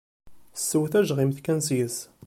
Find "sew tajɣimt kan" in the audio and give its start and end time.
0.67-1.59